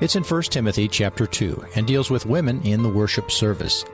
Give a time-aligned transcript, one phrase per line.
[0.00, 3.84] It's in 1 Timothy chapter 2 and deals with women in the worship service.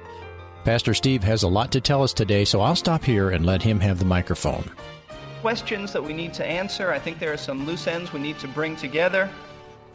[0.63, 3.63] Pastor Steve has a lot to tell us today, so I'll stop here and let
[3.63, 4.71] him have the microphone.
[5.41, 6.91] Questions that we need to answer.
[6.91, 9.31] I think there are some loose ends we need to bring together.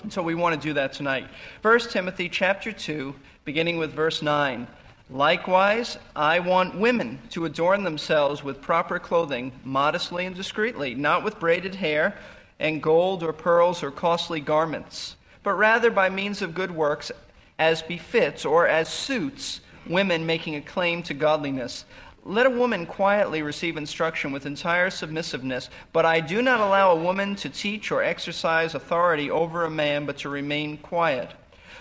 [0.01, 1.27] And so we want to do that tonight.
[1.62, 3.13] 1 Timothy chapter 2,
[3.46, 4.65] beginning with verse 9.
[5.12, 11.39] Likewise, I want women to adorn themselves with proper clothing, modestly and discreetly, not with
[11.39, 12.17] braided hair
[12.60, 15.15] and gold or pearls or costly garments,
[15.50, 17.12] but rather by means of good works,
[17.57, 21.85] as befits or as suits women making a claim to godliness.
[22.23, 27.04] Let a woman quietly receive instruction with entire submissiveness, but I do not allow a
[27.04, 31.31] woman to teach or exercise authority over a man, but to remain quiet.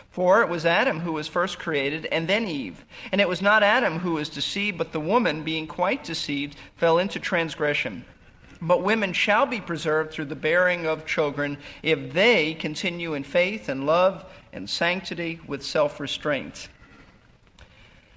[0.09, 2.87] For it was Adam who was first created, and then Eve.
[3.12, 6.97] And it was not Adam who was deceived, but the woman, being quite deceived, fell
[6.97, 8.07] into transgression.
[8.61, 13.69] But women shall be preserved through the bearing of children if they continue in faith
[13.69, 16.69] and love and sanctity with self restraint.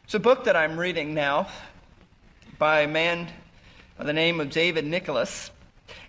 [0.04, 1.48] It's a book that I'm reading now
[2.58, 3.30] by a man
[3.98, 5.52] by the name of David Nicholas.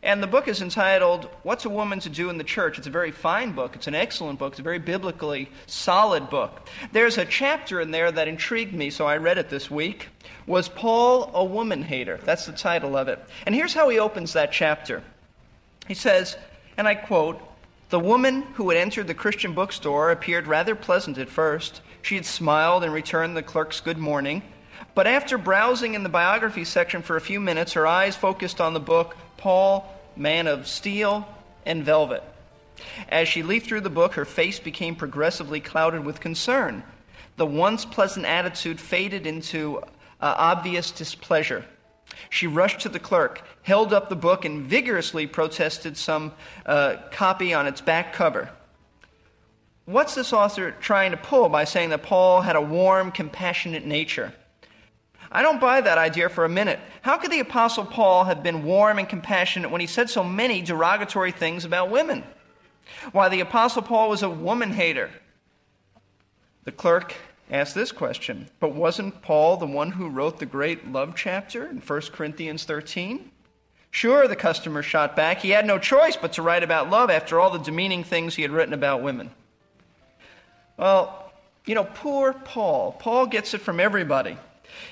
[0.03, 2.79] And the book is entitled, What's a Woman to Do in the Church?
[2.79, 3.77] It's a very fine book.
[3.77, 4.53] It's an excellent book.
[4.53, 6.69] It's a very biblically solid book.
[6.93, 10.09] There's a chapter in there that intrigued me, so I read it this week.
[10.47, 12.19] Was Paul a woman hater?
[12.25, 13.19] That's the title of it.
[13.47, 15.03] And here's how he opens that chapter.
[15.87, 16.37] He says,
[16.77, 17.41] and I quote,
[17.91, 21.81] The woman who had entered the Christian bookstore appeared rather pleasant at first.
[22.03, 24.43] She had smiled and returned the clerk's good morning.
[24.95, 28.75] But after browsing in the biography section for a few minutes, her eyes focused on
[28.75, 31.27] the book Paul, Man of Steel
[31.67, 32.23] and Velvet.
[33.09, 36.85] As she leafed through the book, her face became progressively clouded with concern.
[37.39, 39.83] The once pleasant attitude faded into uh,
[40.21, 41.65] obvious displeasure.
[42.31, 47.53] She rushed to the clerk, held up the book, and vigorously protested some uh, copy
[47.53, 48.49] on its back cover.
[49.87, 54.33] What's this author trying to pull by saying that Paul had a warm, compassionate nature?
[55.33, 56.79] I don't buy that idea for a minute.
[57.01, 60.61] How could the Apostle Paul have been warm and compassionate when he said so many
[60.61, 62.23] derogatory things about women?
[63.13, 65.11] Why, the Apostle Paul was a woman hater.
[66.65, 67.15] The clerk
[67.51, 71.79] asked this question But wasn't Paul the one who wrote the great love chapter in
[71.79, 73.31] 1 Corinthians 13?
[73.91, 75.41] Sure, the customer shot back.
[75.41, 78.43] He had no choice but to write about love after all the demeaning things he
[78.43, 79.31] had written about women.
[80.77, 81.33] Well,
[81.67, 82.93] you know, poor Paul.
[82.99, 84.37] Paul gets it from everybody.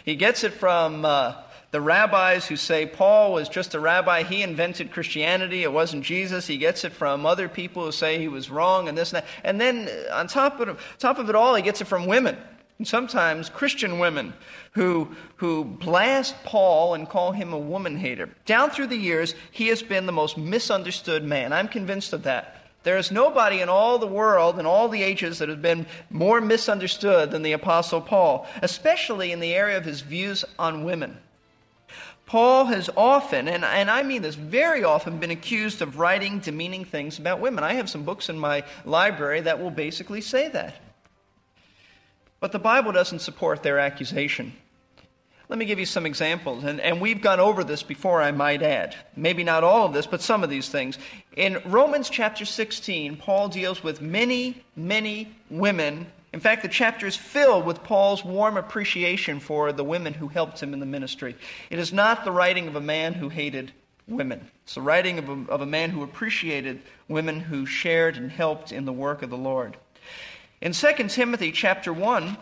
[0.05, 1.35] He gets it from uh,
[1.71, 4.23] the rabbis who say Paul was just a rabbi.
[4.25, 5.63] He invented Christianity.
[5.63, 6.47] It wasn't Jesus.
[6.47, 9.29] He gets it from other people who say he was wrong and this and that.
[9.45, 12.37] And then uh, on top of, top of it all, he gets it from women.
[12.79, 14.33] And sometimes Christian women
[14.73, 18.31] who, who blast Paul and call him a woman hater.
[18.47, 21.53] Down through the years, he has been the most misunderstood man.
[21.53, 22.59] I'm convinced of that.
[22.83, 26.41] There is nobody in all the world, in all the ages, that has been more
[26.41, 31.19] misunderstood than the Apostle Paul, especially in the area of his views on women.
[32.25, 36.85] Paul has often, and, and I mean this very often, been accused of writing demeaning
[36.85, 37.65] things about women.
[37.65, 40.77] I have some books in my library that will basically say that.
[42.39, 44.55] But the Bible doesn't support their accusation.
[45.50, 46.62] Let me give you some examples.
[46.62, 48.94] And, and we've gone over this before, I might add.
[49.16, 50.97] Maybe not all of this, but some of these things.
[51.37, 56.06] In Romans chapter 16, Paul deals with many, many women.
[56.33, 60.62] In fact, the chapter is filled with Paul's warm appreciation for the women who helped
[60.62, 61.34] him in the ministry.
[61.69, 63.72] It is not the writing of a man who hated
[64.06, 64.49] women.
[64.62, 68.71] It's the writing of a, of a man who appreciated women who shared and helped
[68.71, 69.77] in the work of the Lord.
[70.60, 72.37] In 2 Timothy chapter 1,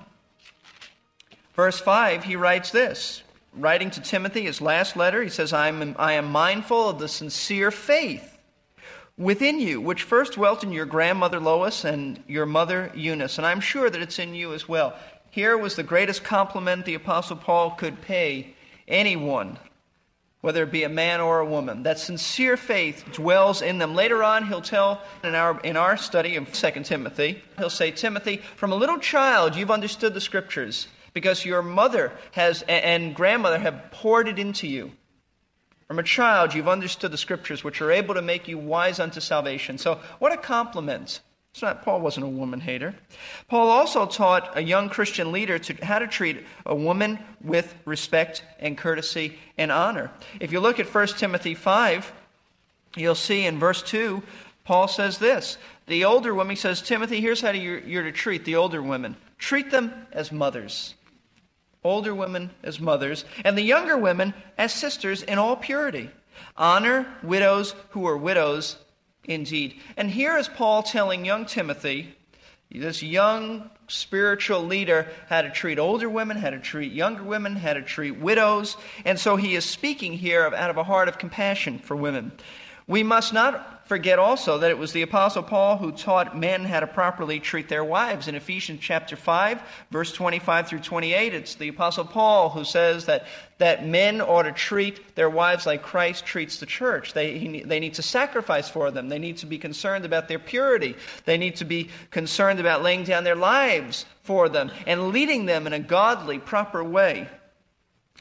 [1.59, 3.25] Verse 5, he writes this.
[3.53, 7.09] Writing to Timothy, his last letter, he says, I am, I am mindful of the
[7.09, 8.39] sincere faith
[9.17, 13.59] within you, which first dwelt in your grandmother Lois and your mother Eunice, and I'm
[13.59, 14.95] sure that it's in you as well.
[15.31, 18.55] Here was the greatest compliment the Apostle Paul could pay
[18.87, 19.59] anyone,
[20.43, 21.83] whether it be a man or a woman.
[21.83, 23.97] That sincere faith dwells in them.
[23.97, 28.43] Later on, he'll tell in our, in our study of 2 Timothy, he'll say, Timothy,
[28.55, 33.91] from a little child you've understood the scriptures because your mother has and grandmother have
[33.91, 34.93] poured it into you.
[35.87, 39.21] From a child, you've understood the scriptures, which are able to make you wise unto
[39.21, 39.79] salvation.
[39.79, 41.21] So, what a compliment.
[41.53, 42.95] It's not, Paul wasn't a woman hater.
[43.49, 48.45] Paul also taught a young Christian leader to, how to treat a woman with respect
[48.61, 50.11] and courtesy and honor.
[50.41, 52.13] If you look at 1 Timothy 5,
[52.97, 54.23] you'll see in verse 2,
[54.65, 55.57] Paul says this.
[55.87, 59.71] The older woman, says, Timothy, here's how you're, you're to treat the older women treat
[59.71, 60.95] them as mothers
[61.85, 66.11] older women as mothers, and the younger women as sisters in all purity.
[66.57, 68.77] Honor widows who are widows
[69.25, 69.81] indeed.
[69.97, 72.15] And here is Paul telling young Timothy
[72.71, 77.73] This young spiritual leader how to treat older women, how to treat younger women, how
[77.73, 78.77] to treat widows.
[79.07, 82.33] And so he is speaking here out of a heart of compassion for women.
[82.89, 86.81] We must not forget also that it was the Apostle Paul who taught men how
[86.81, 88.29] to properly treat their wives.
[88.29, 93.27] In Ephesians chapter 5, verse 25 through 28, it's the Apostle Paul who says that,
[93.59, 97.13] that men ought to treat their wives like Christ treats the church.
[97.13, 100.39] They, he, they need to sacrifice for them, they need to be concerned about their
[100.39, 100.97] purity,
[101.27, 105.67] they need to be concerned about laying down their lives for them and leading them
[105.67, 107.29] in a godly, proper way.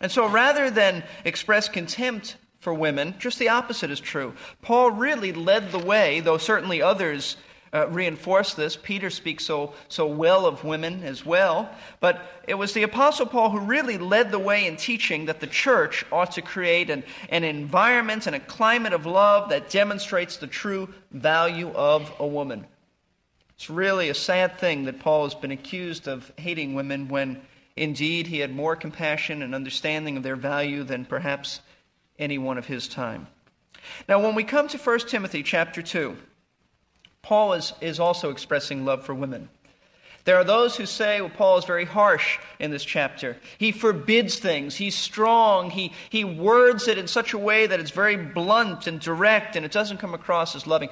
[0.01, 2.35] And so rather than express contempt
[2.67, 3.15] for women.
[3.17, 4.33] Just the opposite is true.
[4.61, 7.37] Paul really led the way, though certainly others
[7.71, 8.75] uh, reinforce this.
[8.75, 11.69] Peter speaks so, so well of women as well.
[12.01, 15.47] But it was the Apostle Paul who really led the way in teaching that the
[15.47, 20.47] church ought to create an, an environment and a climate of love that demonstrates the
[20.47, 22.67] true value of a woman.
[23.51, 27.39] It's really a sad thing that Paul has been accused of hating women when
[27.77, 31.61] indeed he had more compassion and understanding of their value than perhaps
[32.19, 33.27] anyone of his time.
[34.07, 36.17] Now, when we come to 1 Timothy chapter 2,
[37.21, 39.49] Paul is, is also expressing love for women.
[40.27, 43.37] There are those who say, well, Paul is very harsh in this chapter.
[43.57, 44.75] He forbids things.
[44.75, 45.69] He's strong.
[45.69, 49.65] He, he words it in such a way that it's very blunt and direct and
[49.65, 50.89] it doesn't come across as loving.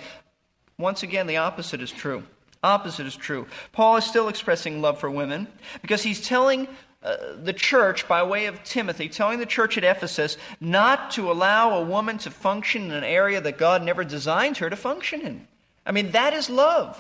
[0.78, 2.24] Once again, the opposite is true.
[2.64, 3.46] Opposite is true.
[3.74, 5.48] Paul is still expressing love for women
[5.82, 6.70] because he's telling
[7.06, 11.78] uh, the church, by way of Timothy, telling the church at Ephesus not to allow
[11.78, 15.48] a woman to function in an area that God never designed her to function in.
[15.86, 17.00] I mean, that is love.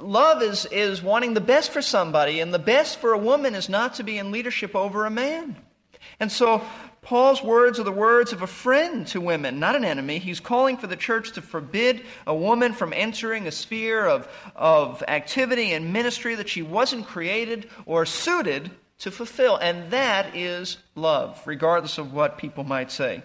[0.00, 3.68] Love is, is wanting the best for somebody, and the best for a woman is
[3.68, 5.56] not to be in leadership over a man.
[6.18, 6.62] And so
[7.02, 10.18] Paul's words are the words of a friend to women, not an enemy.
[10.18, 15.02] He's calling for the church to forbid a woman from entering a sphere of, of
[15.06, 19.56] activity and ministry that she wasn't created or suited to fulfill.
[19.56, 23.22] And that is love, regardless of what people might say.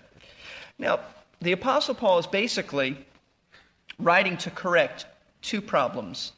[0.77, 0.99] Now,
[1.41, 2.97] the Apostle Paul is basically
[3.99, 5.05] writing to correct
[5.41, 6.33] two problems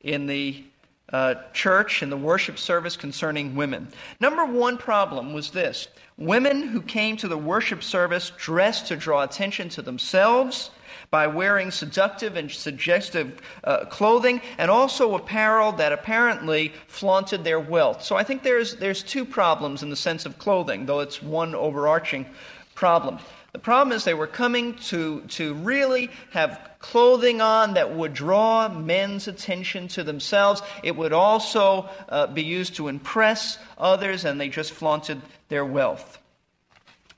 [0.00, 0.64] in the
[1.12, 3.88] uh, church and the worship service concerning women.
[4.20, 9.22] Number one problem was this women who came to the worship service dressed to draw
[9.22, 10.70] attention to themselves
[11.10, 18.02] by wearing seductive and suggestive uh, clothing and also apparel that apparently flaunted their wealth.
[18.02, 21.54] So I think there's, there's two problems in the sense of clothing, though it's one
[21.54, 22.26] overarching
[22.74, 23.18] problem.
[23.52, 28.68] The problem is they were coming to, to really have clothing on that would draw
[28.68, 30.60] men's attention to themselves.
[30.82, 36.18] It would also uh, be used to impress others, and they just flaunted their wealth.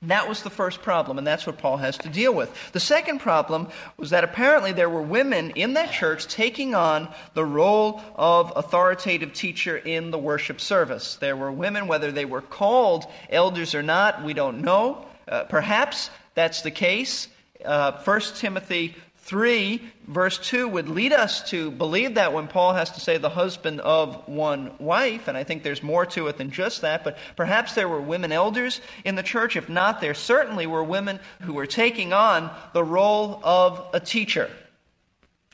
[0.03, 2.71] That was the first problem, and that's what Paul has to deal with.
[2.71, 3.67] The second problem
[3.97, 9.33] was that apparently there were women in that church taking on the role of authoritative
[9.33, 11.15] teacher in the worship service.
[11.15, 15.05] There were women, whether they were called elders or not, we don't know.
[15.27, 17.27] Uh, perhaps that's the case.
[17.65, 18.95] Uh, 1 Timothy
[19.29, 23.29] 3, verse 2, would lead us to believe that when Paul has to say the
[23.29, 27.15] husband of one wife, and I think there's more to it than just that, but
[27.35, 29.55] perhaps there were women elders in the church.
[29.55, 34.49] If not, there certainly were women who were taking on the role of a teacher,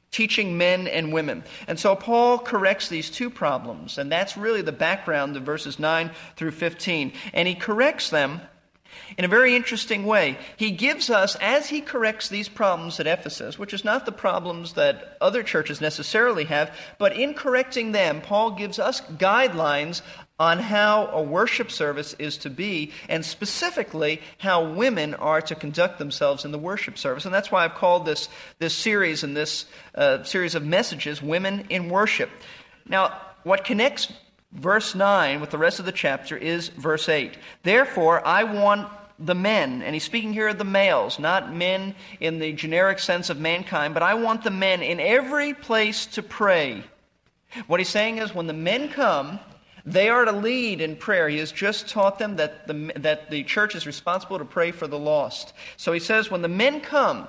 [0.10, 1.44] teaching men and women.
[1.68, 6.12] And so Paul corrects these two problems, and that's really the background of verses 9
[6.38, 7.12] through 15.
[7.34, 8.40] And he corrects them
[9.18, 10.38] in a very interesting way.
[10.58, 14.74] He gives us, as he corrects these problems at Ephesus, which is not the problems
[14.74, 20.02] that other churches necessarily have, but in correcting them, Paul gives us guidelines
[20.38, 25.98] on how a worship service is to be, and specifically how women are to conduct
[25.98, 27.24] themselves in the worship service.
[27.26, 28.28] And that's why I've called this,
[28.60, 32.30] this series and this uh, series of messages Women in Worship.
[32.86, 34.12] Now, what connects
[34.56, 37.38] verse 9 with the rest of the chapter is verse 8.
[37.64, 42.40] Therefore, I want the men, and he's speaking here of the males, not men in
[42.40, 46.84] the generic sense of mankind, but I want the men in every place to pray.
[47.68, 49.40] What he's saying is when the men come,
[49.86, 51.30] they are to lead in prayer.
[51.30, 54.88] He has just taught them that the, that the church is responsible to pray for
[54.88, 55.54] the lost.
[55.78, 57.28] So he says, when the men come,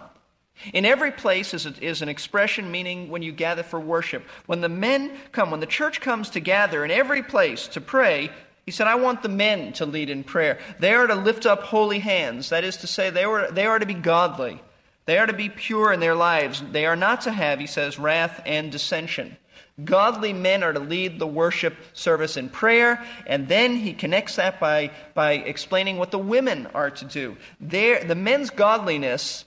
[0.73, 4.25] in every place is, a, is an expression meaning when you gather for worship.
[4.47, 8.31] When the men come, when the church comes to gather in every place to pray,
[8.65, 10.59] he said, I want the men to lead in prayer.
[10.81, 12.49] They are to lift up holy hands.
[12.49, 14.61] That is to say, they, were, they are to be godly.
[15.05, 16.63] They are to be pure in their lives.
[16.73, 19.37] They are not to have, he says, wrath and dissension.
[19.85, 24.59] Godly men are to lead the worship service in prayer, and then he connects that
[24.59, 27.37] by, by explaining what the women are to do.
[27.61, 29.45] Their, the men's godliness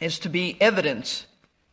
[0.00, 1.26] is to be evidence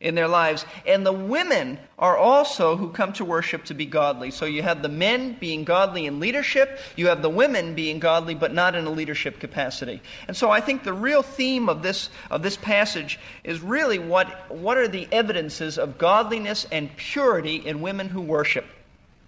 [0.03, 0.65] in their lives.
[0.86, 4.32] And the women are also who come to worship to be godly.
[4.32, 8.36] So you have the men being godly in leadership, you have the women being godly
[8.36, 10.01] but not in a leadership capacity.
[10.27, 14.51] And so I think the real theme of this of this passage is really what
[14.51, 18.65] what are the evidences of godliness and purity in women who worship.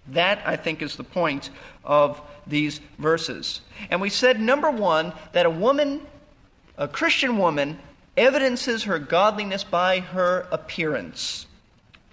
[0.08, 1.50] That I think is the point
[1.84, 3.62] of these verses.
[3.90, 6.06] And we said number 1 that a woman
[6.78, 7.78] a Christian woman
[8.16, 11.46] evidences her godliness by her appearance.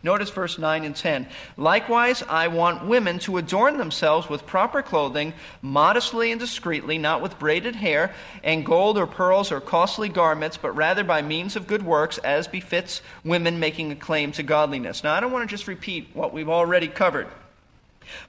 [0.03, 1.27] Notice verse 9 and 10.
[1.55, 7.39] Likewise, I want women to adorn themselves with proper clothing, modestly and discreetly, not with
[7.39, 11.83] braided hair and gold or pearls or costly garments, but rather by means of good
[11.83, 15.05] works, as befits women making a claim to godliness.
[15.05, 17.29] Now, I don't want to just repeat what we've already covered,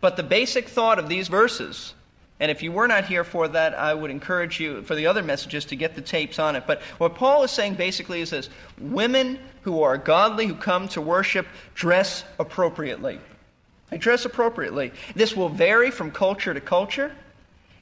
[0.00, 1.94] but the basic thought of these verses
[2.40, 5.22] and if you were not here for that, I would encourage you for the other
[5.22, 6.64] messages to get the tapes on it.
[6.66, 8.50] But what Paul is saying basically is this
[8.80, 13.20] women who are godly, who come to worship, dress appropriately.
[13.90, 14.92] They dress appropriately.
[15.14, 17.14] This will vary from culture to culture.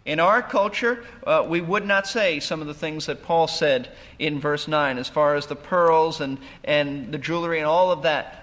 [0.05, 3.89] In our culture, uh, we would not say some of the things that Paul said
[4.19, 8.03] in verse 9 as far as the pearls and, and the jewelry and all of
[8.03, 8.42] that.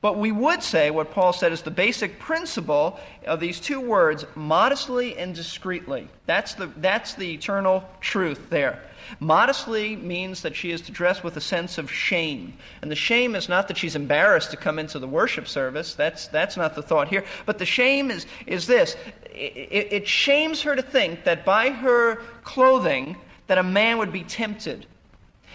[0.00, 4.24] But we would say what Paul said is the basic principle of these two words,
[4.36, 6.08] modestly and discreetly.
[6.26, 8.80] That's the, that's the eternal truth there.
[9.18, 12.54] Modestly means that she is to dress with a sense of shame.
[12.80, 15.94] And the shame is not that she's embarrassed to come into the worship service.
[15.94, 17.24] That's, that's not the thought here.
[17.44, 18.96] But the shame is, is this
[19.34, 23.16] it, it shames her to think that by her clothing,
[23.48, 24.86] that a man would be tempted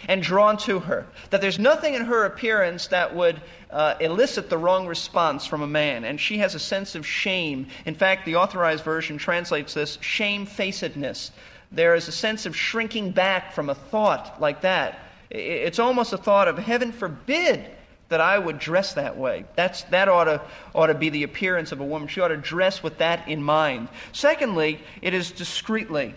[0.08, 1.06] and drawn to her.
[1.30, 5.66] That there's nothing in her appearance that would uh, elicit the wrong response from a
[5.66, 6.04] man.
[6.04, 7.66] And she has a sense of shame.
[7.86, 11.30] In fact, the authorized version translates this shamefacedness.
[11.72, 15.00] There is a sense of shrinking back from a thought like that.
[15.30, 17.68] It's almost a thought of, heaven forbid
[18.08, 19.44] that I would dress that way.
[19.56, 20.40] That's, that ought to,
[20.74, 22.06] ought to be the appearance of a woman.
[22.06, 23.88] She ought to dress with that in mind.
[24.12, 26.14] Secondly, it is discreetly.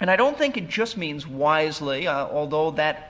[0.00, 3.09] And I don't think it just means wisely, uh, although that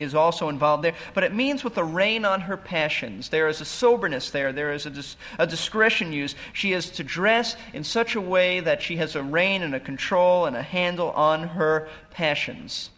[0.00, 3.28] is also involved there, but it means with a rein on her passions.
[3.28, 6.36] There is a soberness there, there is a, dis- a discretion used.
[6.52, 9.80] She is to dress in such a way that she has a rein and a
[9.80, 12.90] control and a handle on her passions.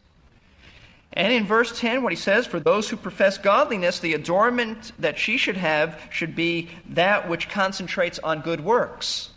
[1.12, 5.19] And in verse 10, what he says, for those who profess godliness, the adornment that
[5.19, 9.30] she should have should be that which concentrates on good works.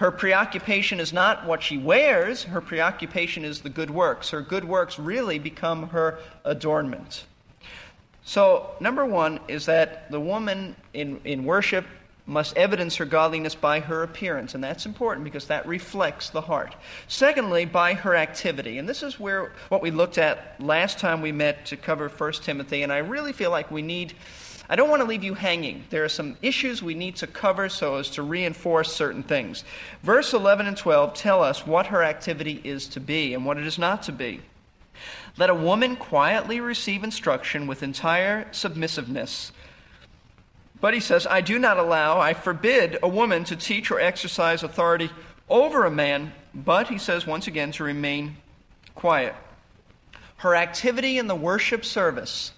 [0.00, 4.30] Her preoccupation is not what she wears, her preoccupation is the good works.
[4.30, 7.26] Her good works really become her adornment.
[8.24, 11.84] So, number one is that the woman in, in worship
[12.24, 16.74] must evidence her godliness by her appearance, and that's important because that reflects the heart.
[17.06, 18.78] Secondly, by her activity.
[18.78, 22.32] And this is where what we looked at last time we met to cover 1
[22.40, 24.14] Timothy, and I really feel like we need
[24.70, 25.82] I don't want to leave you hanging.
[25.90, 29.64] There are some issues we need to cover so as to reinforce certain things.
[30.04, 33.66] Verse 11 and 12 tell us what her activity is to be and what it
[33.66, 34.42] is not to be.
[35.36, 39.50] Let a woman quietly receive instruction with entire submissiveness.
[40.80, 44.62] But he says, I do not allow, I forbid a woman to teach or exercise
[44.62, 45.10] authority
[45.48, 48.36] over a man, but he says once again to remain
[48.94, 49.34] quiet.
[50.36, 52.52] Her activity in the worship service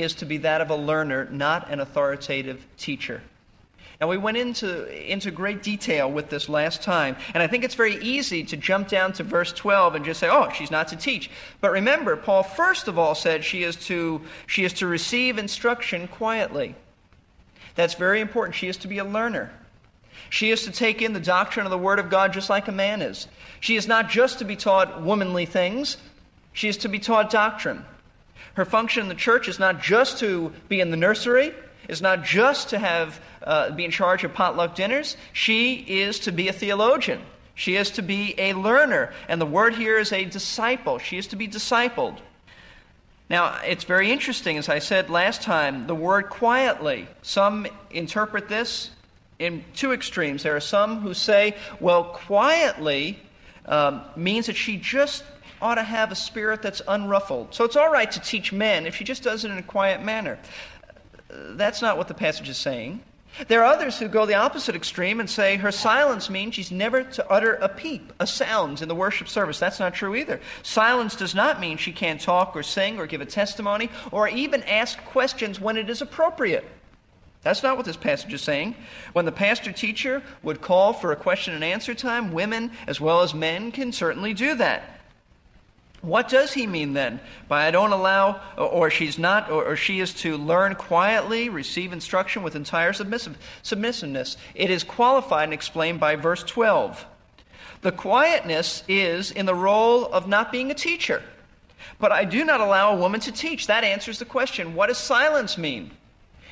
[0.00, 3.20] is to be that of a learner, not an authoritative teacher.
[4.00, 7.74] Now, we went into, into great detail with this last time, and I think it's
[7.74, 10.96] very easy to jump down to verse 12 and just say, oh, she's not to
[10.96, 11.30] teach.
[11.60, 16.06] But remember, Paul first of all said she is to, she is to receive instruction
[16.06, 16.76] quietly.
[17.74, 18.54] That's very important.
[18.54, 19.50] She is to be a learner.
[20.30, 22.72] She is to take in the doctrine of the Word of God just like a
[22.72, 23.26] man is.
[23.58, 25.96] She is not just to be taught womanly things,
[26.52, 27.84] she is to be taught doctrine.
[28.58, 31.54] Her function in the church is not just to be in the nursery,
[31.86, 35.16] is not just to have uh, be in charge of potluck dinners.
[35.32, 37.20] She is to be a theologian.
[37.54, 40.98] She is to be a learner, and the word here is a disciple.
[40.98, 42.18] She is to be discipled.
[43.30, 47.06] Now, it's very interesting, as I said last time, the word quietly.
[47.22, 48.90] Some interpret this
[49.38, 50.42] in two extremes.
[50.42, 53.20] There are some who say, well, quietly
[53.66, 55.22] um, means that she just
[55.60, 57.54] ought to have a spirit that's unruffled.
[57.54, 60.02] So it's all right to teach men if she just does it in a quiet
[60.02, 60.38] manner.
[61.30, 63.02] That's not what the passage is saying.
[63.46, 67.04] There are others who go the opposite extreme and say her silence means she's never
[67.04, 69.60] to utter a peep, a sound in the worship service.
[69.60, 70.40] That's not true either.
[70.62, 74.62] Silence does not mean she can't talk or sing or give a testimony or even
[74.64, 76.64] ask questions when it is appropriate.
[77.42, 78.74] That's not what this passage is saying.
[79.12, 83.20] When the pastor teacher would call for a question and answer time, women as well
[83.20, 84.97] as men can certainly do that.
[86.00, 90.14] What does he mean then by I don't allow, or she's not, or, she is
[90.14, 94.36] to learn quietly, receive instruction with entire submissive, submissiveness?
[94.54, 97.04] It is qualified and explained by verse 12.
[97.82, 101.22] The quietness is in the role of not being a teacher.
[101.98, 103.66] But I do not allow a woman to teach.
[103.66, 105.90] That answers the question what does silence mean?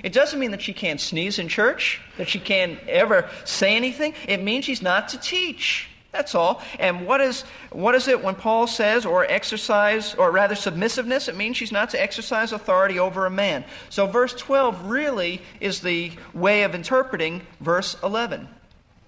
[0.02, 4.14] It doesn't mean that she can't sneeze in church, that she can't ever say anything.
[4.28, 5.88] It means she's not to teach.
[6.16, 6.62] That's all.
[6.78, 11.28] And what is, what is it when Paul says, or exercise, or rather submissiveness?
[11.28, 13.66] It means she's not to exercise authority over a man.
[13.90, 18.48] So verse 12 really is the way of interpreting verse 11.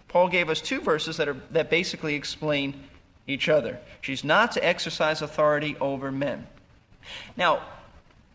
[0.08, 2.74] Paul gave us two verses that, are, that basically explain
[3.26, 3.78] each other.
[4.02, 6.46] She's not to exercise authority over men.
[7.38, 7.62] Now,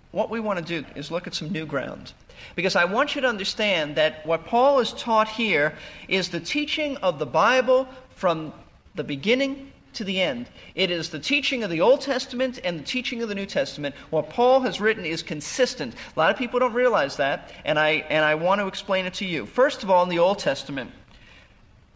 [0.10, 2.14] what we want to do is look at some new ground.
[2.56, 5.76] Because I want you to understand that what Paul is taught here
[6.08, 8.54] is the teaching of the Bible from
[8.96, 10.50] the beginning to the end.
[10.76, 13.96] It is the teaching of the Old Testament and the teaching of the New Testament.
[14.10, 15.94] What Paul has written is consistent.
[16.16, 19.14] A lot of people don't realize that, and I, and I want to explain it
[19.16, 19.46] to you.
[19.46, 20.92] First of all, in the Old Testament,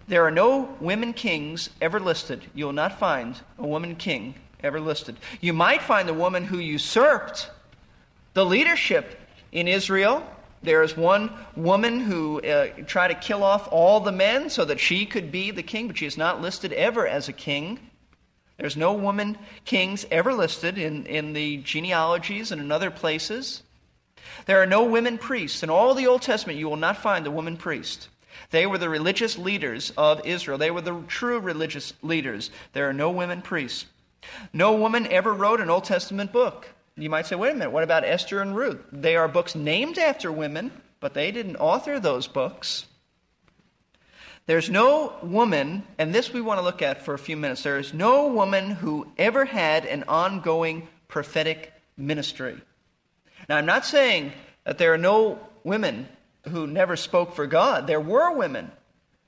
[0.07, 2.45] there are no women kings ever listed.
[2.53, 5.17] You will not find a woman king ever listed.
[5.41, 7.49] You might find a woman who usurped
[8.33, 9.19] the leadership
[9.51, 10.23] in Israel
[10.67, 14.79] there is one woman who uh, tried to kill off all the men so that
[14.79, 17.79] she could be the king, but she is not listed ever as a king.
[18.57, 23.63] There's no woman kings ever listed in, in the genealogies and in other places.
[24.45, 25.63] There are no women priests.
[25.63, 28.09] In all the Old Testament, you will not find a woman priest.
[28.51, 30.57] They were the religious leaders of Israel.
[30.57, 32.49] They were the true religious leaders.
[32.73, 33.85] There are no women priests.
[34.53, 36.69] No woman ever wrote an Old Testament book.
[36.97, 38.79] You might say, wait a minute, what about Esther and Ruth?
[38.91, 42.87] They are books named after women, but they didn't author those books.
[44.47, 47.63] There's no woman, and this we want to look at for a few minutes.
[47.63, 52.59] There is no woman who ever had an ongoing prophetic ministry.
[53.47, 54.31] Now, I'm not saying
[54.63, 56.07] that there are no women
[56.47, 57.87] who never spoke for God.
[57.87, 58.71] There were women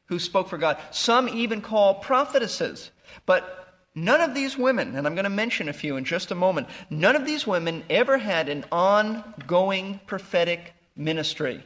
[0.06, 0.78] who spoke for God.
[0.92, 2.90] Some even call prophetesses.
[3.26, 6.36] But None of these women, and I'm going to mention a few in just a
[6.36, 11.64] moment, none of these women ever had an ongoing prophetic ministry.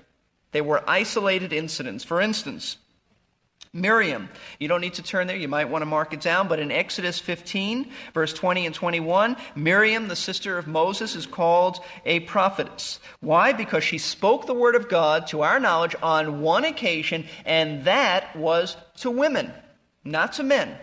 [0.51, 2.03] They were isolated incidents.
[2.03, 2.77] For instance,
[3.75, 4.29] Miriam.
[4.59, 6.71] You don't need to turn there, you might want to mark it down, but in
[6.71, 12.99] Exodus 15, verse 20 and 21, Miriam, the sister of Moses, is called a prophetess.
[13.19, 13.51] Why?
[13.51, 18.35] Because she spoke the word of God to our knowledge on one occasion, and that
[18.35, 19.51] was to women,
[20.03, 20.77] not to men.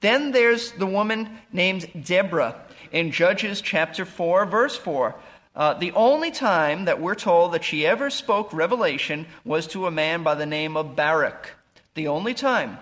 [0.00, 2.60] Then there's the woman named Deborah
[2.92, 5.14] in Judges chapter 4, verse 4.
[5.54, 9.90] Uh, the only time that we're told that she ever spoke revelation was to a
[9.90, 11.52] man by the name of Barak.
[11.94, 12.78] The only time.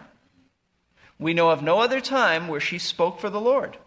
[1.18, 3.79] We know of no other time where she spoke for the Lord.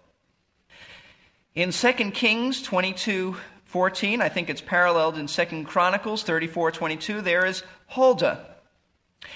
[1.53, 3.35] In 2 Kings 22
[3.65, 8.45] 14, I think it's paralleled in 2 Chronicles 34 22, there is Huldah.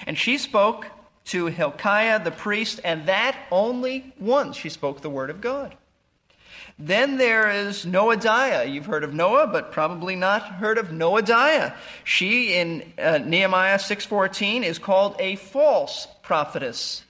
[0.06, 0.86] And she spoke
[1.26, 5.76] to Hilkiah the priest, and that only once she spoke the word of God.
[6.78, 8.72] Then there is Noadiah.
[8.72, 11.74] You've heard of Noah, but probably not heard of Noadiah.
[12.04, 17.04] She in uh, Nehemiah 6:14 is called a false prophetess,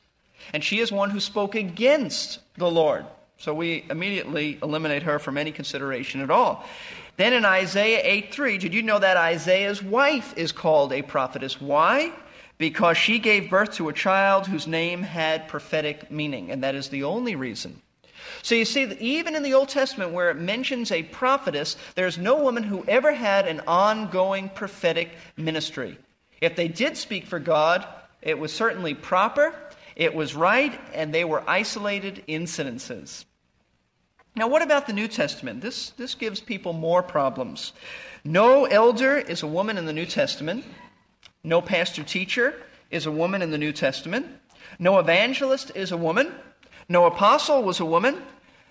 [0.52, 3.06] and she is one who spoke against the Lord.
[3.38, 6.64] So we immediately eliminate her from any consideration at all.
[7.16, 11.60] Then in Isaiah 8:3, did you know that Isaiah's wife is called a prophetess?
[11.60, 12.12] Why?
[12.62, 16.90] Because she gave birth to a child whose name had prophetic meaning, and that is
[16.90, 17.82] the only reason.
[18.42, 22.40] So you see, even in the Old Testament, where it mentions a prophetess, there's no
[22.40, 25.98] woman who ever had an ongoing prophetic ministry.
[26.40, 27.84] If they did speak for God,
[28.20, 29.52] it was certainly proper,
[29.96, 33.24] it was right, and they were isolated incidences.
[34.36, 35.62] Now, what about the New Testament?
[35.62, 37.72] This, this gives people more problems.
[38.22, 40.64] No elder is a woman in the New Testament.
[41.44, 42.54] No pastor teacher
[42.90, 44.26] is a woman in the New Testament.
[44.78, 46.32] No evangelist is a woman.
[46.88, 48.22] No apostle was a woman.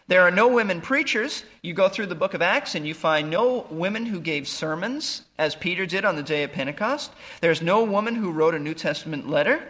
[0.08, 1.44] There are no women preachers.
[1.62, 5.24] You go through the book of Acts and you find no women who gave sermons,
[5.38, 7.12] as Peter did on the day of Pentecost.
[7.40, 9.64] There's no woman who wrote a New Testament letter.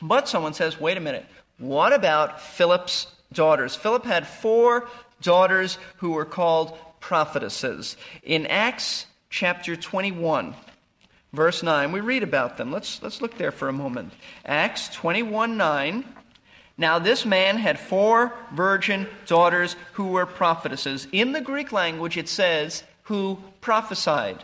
[0.00, 1.24] But someone says, wait a minute,
[1.58, 3.76] what about Philip's daughters?
[3.76, 4.88] Philip had four
[5.20, 7.96] daughters who were called prophetesses.
[8.24, 10.54] In Acts chapter 21,
[11.32, 12.70] verse 9, we read about them.
[12.70, 14.12] Let's, let's look there for a moment.
[14.44, 16.04] Acts 21 9.
[16.78, 21.06] Now, this man had four virgin daughters who were prophetesses.
[21.12, 24.42] In the Greek language, it says, who prophesied.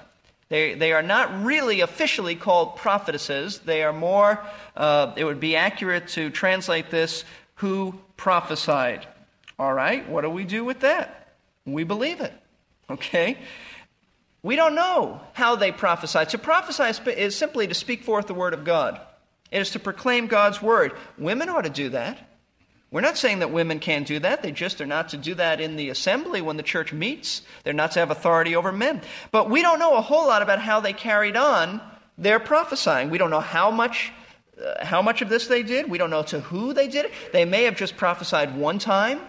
[0.49, 3.61] They, they are not really officially called prophetesses.
[3.61, 4.43] They are more,
[4.77, 7.25] uh, it would be accurate to translate this,
[7.57, 9.07] who prophesied.
[9.59, 11.35] All right, what do we do with that?
[11.67, 12.33] We believe it.
[12.91, 13.39] Okay?
[14.43, 16.31] We don't know how they prophesied.
[16.31, 19.01] To prophesy is simply to speak forth the word of God.
[19.51, 20.93] It is to proclaim God's word.
[21.17, 22.19] Women ought to do that.
[22.91, 24.43] We're not saying that women can't do that.
[24.43, 27.43] They just are not to do that in the assembly when the church meets.
[27.65, 29.03] They're not to have authority over men.
[29.31, 31.83] But we don't know a whole lot about how they carried on
[32.17, 33.11] their prophesying.
[33.11, 34.13] We don't know how much
[34.59, 35.89] uh, how much of this they did.
[35.89, 37.13] We don't know to who they did it.
[37.33, 39.21] They may have just prophesied one time.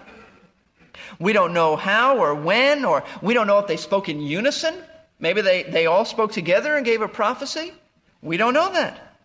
[1.19, 4.73] We don't know how or when, or we don't know if they spoke in unison.
[5.19, 7.73] Maybe they, they all spoke together and gave a prophecy.
[8.21, 9.15] We don't know that.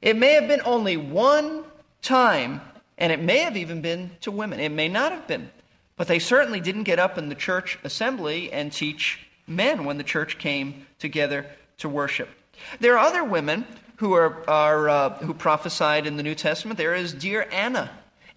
[0.00, 1.64] It may have been only one
[2.00, 2.62] time,
[2.96, 4.60] and it may have even been to women.
[4.60, 5.50] It may not have been.
[5.96, 10.04] But they certainly didn't get up in the church assembly and teach men when the
[10.04, 11.46] church came together
[11.78, 12.30] to worship.
[12.78, 16.78] There are other women who, are, are uh, who prophesied in the New Testament.
[16.78, 17.90] There is dear Anna.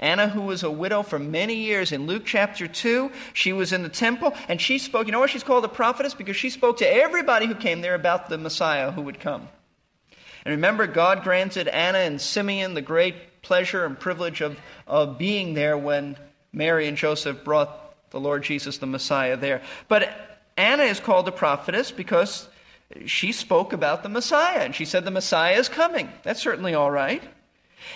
[0.04, 3.84] Anna, who was a widow for many years in Luke chapter 2, she was in
[3.84, 5.06] the temple and she spoke.
[5.06, 6.14] You know why she's called a prophetess?
[6.14, 9.48] Because she spoke to everybody who came there about the Messiah who would come.
[10.44, 15.54] And remember, God granted Anna and Simeon the great pleasure and privilege of, of being
[15.54, 16.18] there when
[16.52, 19.62] Mary and Joseph brought the Lord Jesus, the Messiah, there.
[19.88, 20.14] But
[20.58, 22.50] Anna is called a prophetess because
[23.06, 26.10] she spoke about the Messiah, and she said the Messiah is coming.
[26.24, 27.24] That's certainly all right.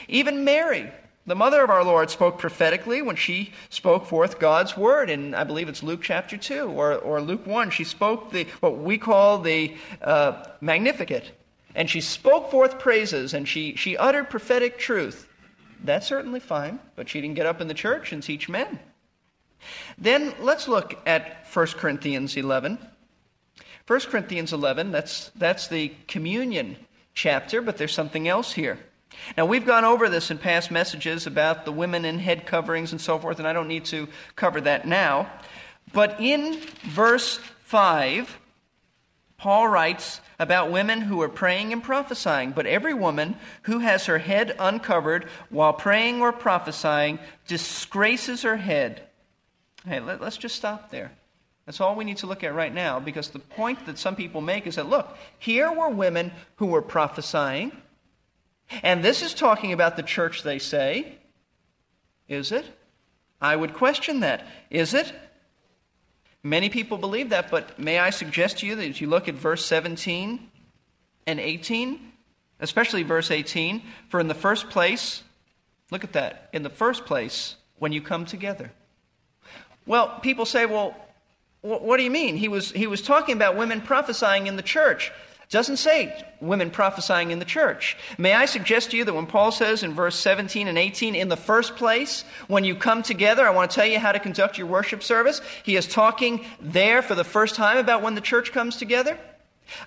[0.08, 0.90] Even Mary,
[1.28, 5.44] the mother of our Lord, spoke prophetically when she spoke forth God's word, and I
[5.44, 7.70] believe it's Luke chapter 2 or, or Luke 1.
[7.70, 11.32] She spoke the, what we call the uh, Magnificat,
[11.76, 15.28] and she spoke forth praises, and she, she uttered prophetic truth.
[15.84, 18.80] That's certainly fine, but she didn't get up in the church and teach men.
[19.98, 22.80] Then let's look at 1 Corinthians 11.
[23.86, 26.78] 1 Corinthians 11, that's, that's the communion
[27.14, 28.80] chapter, but there's something else here.
[29.36, 33.02] Now, we've gone over this in past messages about the women in head coverings and
[33.02, 35.30] so forth, and I don't need to cover that now.
[35.94, 38.38] But in verse 5,
[39.38, 42.52] Paul writes about women who are praying and prophesying.
[42.52, 49.04] But every woman who has her head uncovered while praying or prophesying disgraces her head.
[49.86, 51.12] Hey, let, us just stop there.
[51.66, 54.42] That's all we need to look at right now because the point that some people
[54.42, 57.72] make is that look, here were women who were prophesying,
[58.84, 61.16] and this is talking about the church, they say.
[62.28, 62.66] Is it?
[63.40, 64.46] I would question that.
[64.70, 65.14] Is it?
[66.44, 69.36] Many people believe that, but may I suggest to you that if you look at
[69.36, 70.50] verse 17
[71.26, 72.14] and 18,
[72.60, 75.24] especially verse 18, for in the first place,
[75.92, 78.72] look at that, in the first place, when you come together.
[79.86, 80.96] Well, people say, well,
[81.62, 82.38] what do you mean?
[82.38, 85.12] He was, he was talking about women prophesying in the church.
[85.50, 87.96] Doesn't say women prophesying in the church.
[88.18, 91.30] May I suggest to you that when Paul says in verse 17 and 18, in
[91.30, 94.58] the first place, when you come together, I want to tell you how to conduct
[94.58, 98.52] your worship service, he is talking there for the first time about when the church
[98.52, 99.18] comes together?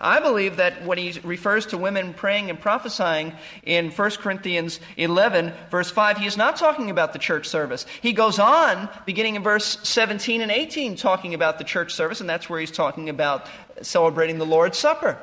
[0.00, 5.52] I believe that when he refers to women praying and prophesying in 1 Corinthians 11,
[5.70, 7.84] verse 5, he is not talking about the church service.
[8.00, 12.28] He goes on, beginning in verse 17 and 18, talking about the church service, and
[12.28, 13.46] that's where he's talking about
[13.82, 15.18] celebrating the Lord's Supper.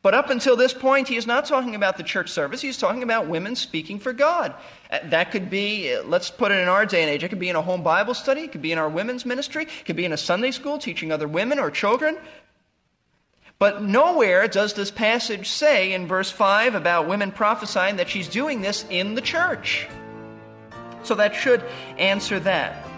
[0.00, 2.60] But up until this point, he is not talking about the church service.
[2.60, 4.54] He's talking about women speaking for God.
[4.90, 7.38] Uh, that could be, uh, let's put it in our day and age, it could
[7.38, 9.96] be in a home Bible study, it could be in our women's ministry, it could
[9.96, 12.16] be in a Sunday school teaching other women or children.
[13.58, 18.60] But nowhere does this passage say in verse 5 about women prophesying that she's doing
[18.60, 19.86] this in the church.
[21.04, 21.62] So that should
[21.96, 22.91] answer that.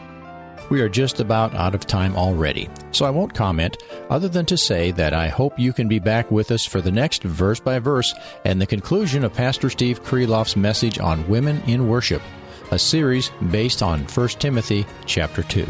[0.70, 3.76] We are just about out of time already, so I won't comment
[4.08, 6.92] other than to say that I hope you can be back with us for the
[6.92, 11.88] next verse by verse and the conclusion of Pastor Steve Kreloff's message on women in
[11.88, 12.22] worship,
[12.70, 15.66] a series based on 1 Timothy chapter 2.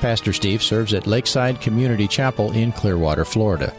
[0.00, 3.74] Pastor Steve serves at Lakeside Community Chapel in Clearwater, Florida.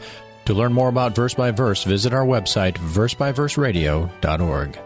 [0.45, 4.79] To learn more about Verse by Verse, visit our website, versebyverseradio.org.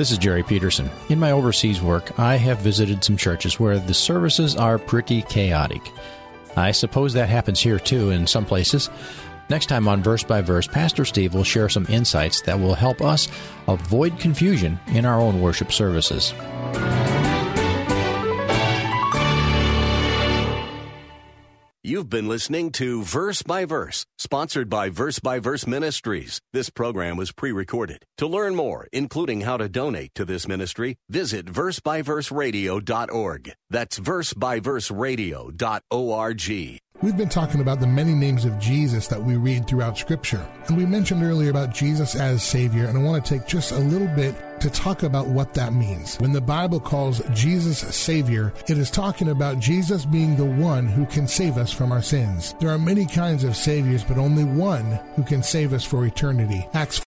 [0.00, 0.88] This is Jerry Peterson.
[1.10, 5.82] In my overseas work, I have visited some churches where the services are pretty chaotic.
[6.56, 8.88] I suppose that happens here too in some places.
[9.50, 13.02] Next time on Verse by Verse, Pastor Steve will share some insights that will help
[13.02, 13.28] us
[13.68, 16.32] avoid confusion in our own worship services.
[21.90, 26.40] You've been listening to Verse by Verse, sponsored by Verse by Verse Ministries.
[26.52, 28.04] This program was pre recorded.
[28.18, 33.52] To learn more, including how to donate to this ministry, visit versebyverseradio.org.
[33.70, 36.80] That's versebyverseradio.org.
[37.02, 40.46] We've been talking about the many names of Jesus that we read throughout Scripture.
[40.68, 43.78] And we mentioned earlier about Jesus as Savior, and I want to take just a
[43.78, 46.16] little bit to talk about what that means.
[46.16, 51.06] When the Bible calls Jesus Savior, it is talking about Jesus being the one who
[51.06, 52.54] can save us from our sins.
[52.60, 56.68] There are many kinds of Saviors, but only one who can save us for eternity.
[56.74, 56.98] Acts